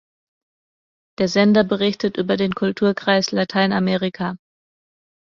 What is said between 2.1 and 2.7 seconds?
über den